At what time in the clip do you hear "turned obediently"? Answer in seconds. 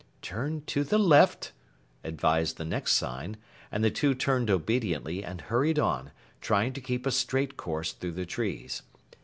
4.15-5.23